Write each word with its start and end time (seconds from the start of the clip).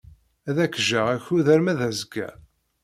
Ad 0.49 0.57
ak-jjeɣ 0.63 1.07
akud 1.15 1.45
arma 1.53 1.73
d 1.79 1.81
azekka. 1.89 2.27